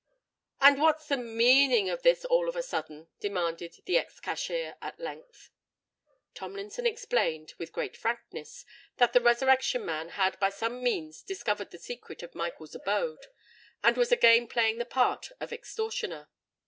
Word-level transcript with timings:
"And 0.59 0.81
what's 0.81 1.07
the 1.07 1.15
meaning 1.15 1.87
of 1.87 2.01
this 2.01 2.25
all 2.25 2.49
of 2.49 2.55
a 2.55 2.63
sudden?" 2.63 3.09
demanded 3.19 3.83
the 3.85 3.99
ex 3.99 4.19
cashier 4.19 4.75
at 4.81 4.99
length. 4.99 5.51
Tomlinson 6.33 6.87
explained, 6.87 7.53
with 7.59 7.71
great 7.71 7.95
frankness, 7.95 8.65
that 8.97 9.13
the 9.13 9.21
Resurrection 9.21 9.85
Man 9.85 10.09
had 10.09 10.39
by 10.39 10.49
some 10.49 10.81
means 10.81 11.21
discovered 11.21 11.69
the 11.69 11.77
secret 11.77 12.23
of 12.23 12.33
Michael's 12.33 12.73
abode, 12.73 13.27
and 13.83 13.95
was 13.95 14.11
again 14.11 14.47
playing 14.47 14.79
the 14.79 14.85
part 14.85 15.33
of 15.39 15.51
an 15.51 15.57
extortioner. 15.59 16.29